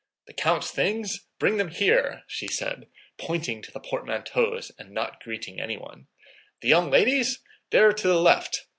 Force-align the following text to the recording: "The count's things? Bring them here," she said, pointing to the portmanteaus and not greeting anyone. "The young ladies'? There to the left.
"The 0.25 0.33
count's 0.33 0.71
things? 0.71 1.27
Bring 1.37 1.57
them 1.57 1.69
here," 1.69 2.23
she 2.25 2.47
said, 2.47 2.87
pointing 3.19 3.61
to 3.61 3.71
the 3.71 3.79
portmanteaus 3.79 4.71
and 4.79 4.89
not 4.93 5.23
greeting 5.23 5.61
anyone. 5.61 6.07
"The 6.61 6.69
young 6.69 6.89
ladies'? 6.89 7.43
There 7.69 7.93
to 7.93 8.07
the 8.07 8.19
left. 8.19 8.65